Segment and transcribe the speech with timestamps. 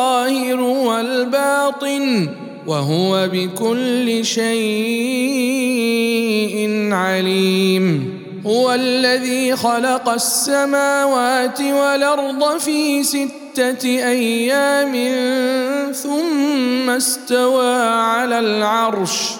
[0.00, 2.28] والظاهر والباطن
[2.66, 4.48] وهو بكل شيء
[6.92, 8.20] عليم.
[8.46, 14.92] هو الذي خلق السماوات والأرض في ستة أيام
[15.92, 19.39] ثم استوى على العرش.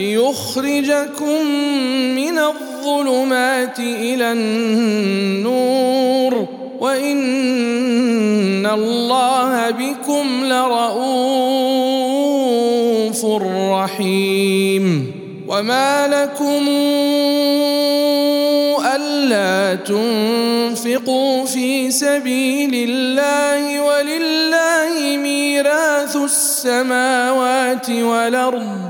[0.00, 1.46] ليخرجكم
[2.16, 6.46] من الظلمات إلى النور.
[6.80, 10.84] وإن الله بكم لرؤوف
[13.72, 15.12] رحيم.
[15.48, 16.68] وما لكم
[18.96, 28.89] ألا تنفقوا في سبيل الله ولله ميراث السماوات والأرض.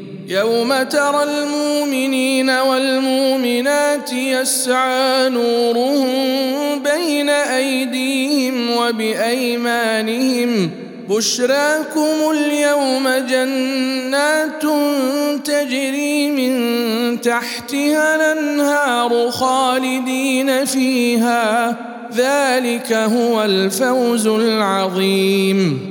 [0.51, 6.09] يوم ترى المؤمنين والمؤمنات يسعى نورهم
[6.83, 10.69] بين أيديهم وبأيمانهم.
[11.09, 14.63] بشراكم اليوم جنات
[15.45, 21.75] تجري من تحتها الأنهار خالدين فيها.
[22.15, 25.90] ذلك هو الفوز العظيم.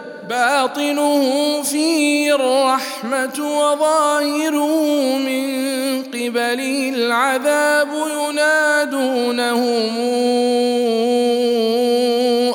[0.31, 5.47] باطنه فيه الرحمة وظاهره من
[6.03, 7.87] قبله العذاب
[8.19, 9.91] ينادونهم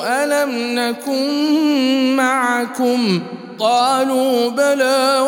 [0.03, 3.21] ألم نكن معكم؟
[3.59, 5.19] قالوا بلى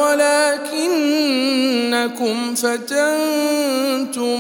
[0.71, 4.39] ولكنكم فتنتم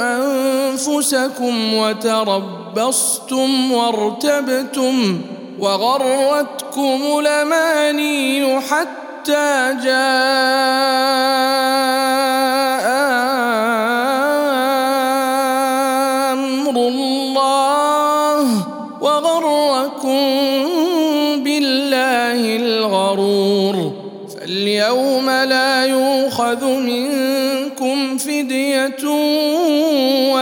[0.00, 1.74] أنفسكم
[2.74, 5.20] وتربصتم وارتبتم
[5.60, 9.94] وغرتكم الاماني حتى جاء
[16.32, 18.46] أمر الله
[19.00, 20.20] وغركم
[21.44, 23.92] بالله الغرور
[24.36, 28.86] فاليوم لا يؤخذ منكم فديه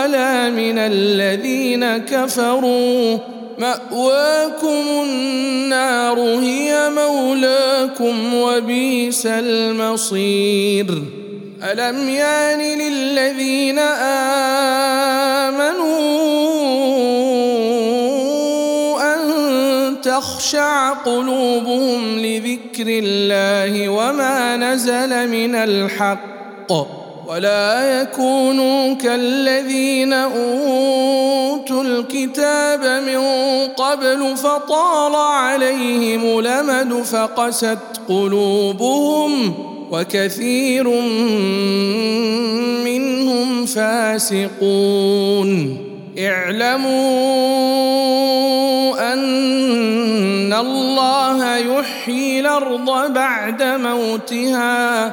[0.03, 3.19] ولا من الذين كفروا.
[3.59, 10.87] مأواكم النار هي مولاكم وبئس المصير.
[11.63, 13.79] ألم يان للذين
[15.49, 15.83] آمنوا
[19.15, 19.21] أن
[20.03, 33.21] تخشع قلوبهم لذكر الله وما نزل من الحق؟ ولا يكونوا كالذين أوتوا الكتاب من
[33.77, 37.79] قبل فطال عليهم الامد فقست
[38.09, 39.55] قلوبهم
[39.91, 40.89] وكثير
[42.85, 45.79] منهم فاسقون.
[46.19, 46.93] اعلموا
[49.13, 55.13] أن الله يحيي الأرض بعد موتها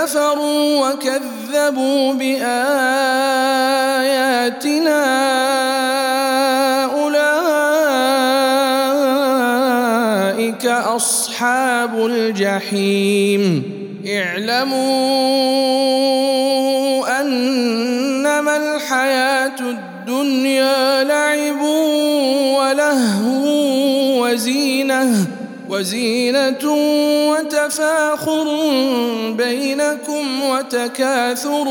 [0.00, 2.50] كفروا وكذبوا بآياتنا
[6.84, 7.46] أولئك
[10.66, 13.62] أصحاب الجحيم.
[14.06, 14.80] اعلموا
[17.20, 21.60] أنما الحياة الدنيا لعب
[22.58, 23.44] ولهو
[24.24, 25.26] وزينة.
[25.70, 26.64] وزينة
[27.30, 28.44] وتفاخر
[29.30, 31.64] بينكم وتكاثر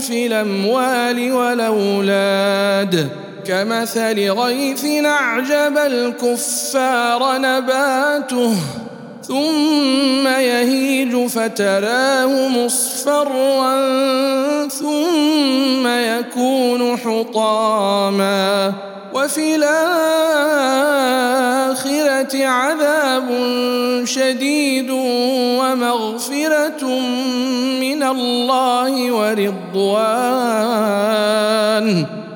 [0.00, 3.08] في الأموال والأولاد.
[3.46, 8.54] كمثل غيث أعجب الكفار نباته
[9.22, 13.78] ثم يهيج فتراه مصفرا
[14.68, 18.72] ثم يكون حطاما.
[19.12, 20.74] وفي الآخرة
[22.46, 23.28] عذاب
[24.04, 24.90] شديد
[25.60, 26.84] ومغفرة
[27.80, 30.32] من الله ورضوان.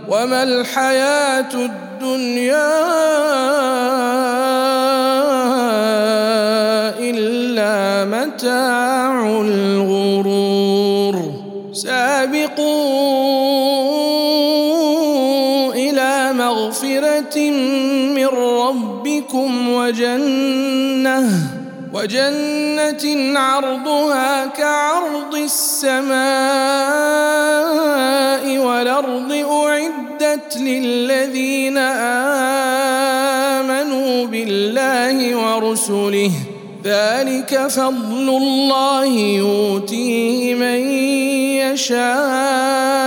[0.09, 2.73] وما الحياة الدنيا
[7.00, 10.35] إلا متاع الغرور.
[19.86, 21.22] وجنة
[21.92, 26.16] وجنة عرضها كعرض السماء
[28.58, 31.78] والأرض أعدت للذين
[33.58, 36.30] آمنوا بالله ورسله.
[36.84, 39.06] ذلك فضل الله
[39.38, 40.80] يؤتيه من
[41.62, 43.06] يشاء.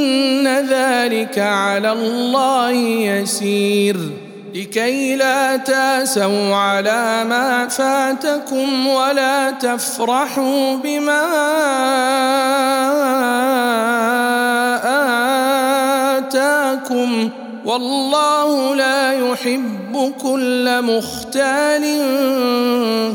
[0.69, 3.97] ذلك على الله يسير.
[4.55, 11.23] لكي لا تاسوا على ما فاتكم ولا تفرحوا بما
[16.17, 17.29] آتاكم.
[17.65, 21.83] والله لا يحب كل مختال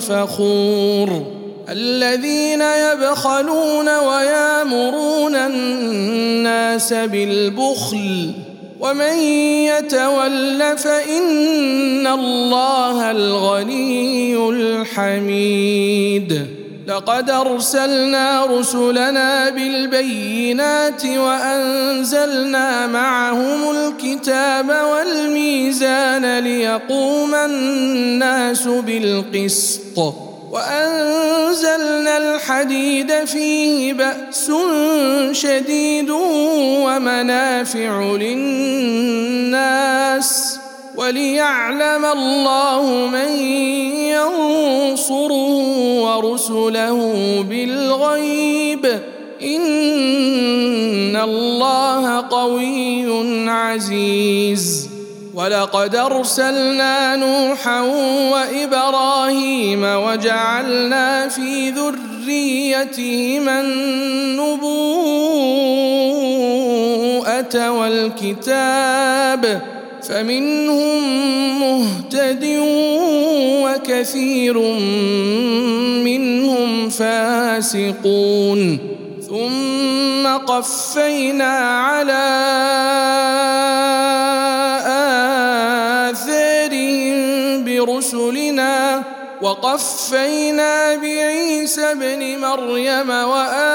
[0.01, 1.37] فخور.
[1.69, 6.16] الذين يبخلون ويامرون الناس
[6.93, 8.33] بالبخل
[8.81, 9.19] ومن
[9.73, 16.47] يتول فإن الله الغني الحميد.
[16.87, 30.15] لقد أرسلنا رسلنا بالبينات وأنزلنا معهم الكتاب والميزان ليقوم الناس بالقسط.
[30.57, 34.53] وأنزلنا الحديد فيه بأس
[35.33, 36.11] شديد
[36.85, 39.51] ومنافع للناس
[40.97, 43.29] وليعلم الله من
[44.17, 45.57] ينصره
[46.01, 46.99] ورسله
[47.51, 48.87] بالغيب
[49.43, 54.86] إن الله قوي عزيز.
[55.37, 57.81] ولقد أرسلنا نوحا
[58.33, 64.61] وإبراهيم وجعلنا في ذريتهما النبوءة
[67.71, 69.63] والكتاب
[70.09, 71.01] فمنهم
[71.61, 72.45] مهتد
[73.63, 74.59] وكثير
[76.05, 78.79] منهم فاسقون
[79.29, 82.27] ثم قفينا على
[87.81, 89.03] برسلنا
[89.43, 93.67] وقفينا بعيسى ابن مريم وآتيناه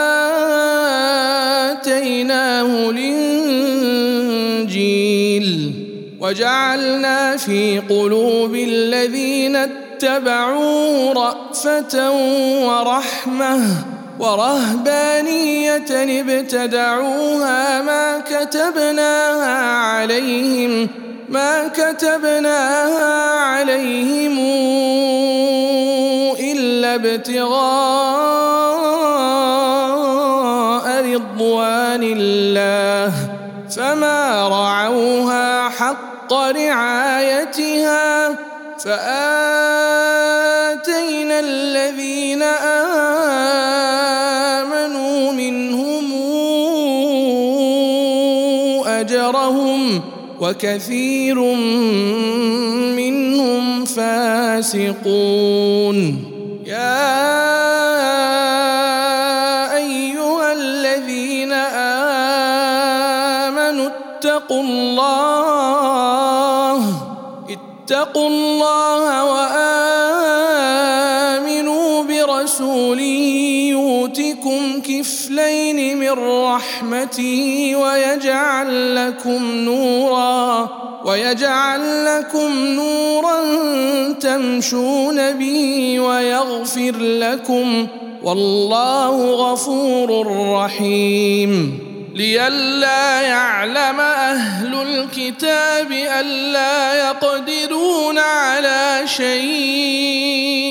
[2.89, 5.73] الإنجيل
[6.19, 12.11] وجعلنا في قلوب الذين اتبعوه رأفة
[12.67, 13.61] ورحمة
[14.19, 20.87] ورهبانية ابتدعوها ما كتبناها عليهم
[21.31, 24.39] ما كتبناها عليهم
[26.39, 27.51] إلا ابتغاء
[31.13, 33.13] رضوان الله
[33.75, 38.29] فما رعوها حق رعايتها
[38.79, 38.99] فآتينا
[41.39, 42.43] الذين
[44.51, 46.11] آمنوا منهم
[48.85, 50.01] أجرهم
[50.41, 51.37] وكثير
[52.97, 55.97] منهم فاسقون.
[56.65, 57.21] يا
[59.77, 61.53] أيها الذين
[63.53, 66.81] آمنوا اتقوا الله
[67.49, 69.93] اتقوا الله وآمنوا
[72.03, 73.40] برسوله
[74.45, 76.11] يؤتكم كفلين من
[76.45, 80.69] رحمته ويجعل لكم نورا
[81.05, 83.41] ويجعل لكم نورا
[84.13, 87.87] تمشون به ويغفر لكم.
[88.23, 91.79] والله غفور رحيم.
[92.15, 100.70] لئلا يعلم أهل الكتاب الا يقدرون على شيء.